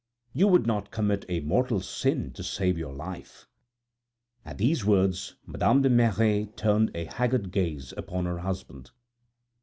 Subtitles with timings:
[0.33, 3.47] You would not commit a mortal sin to save your life."
[4.43, 8.89] At these words Madame de Merret turned a haggard gaze upon her husband.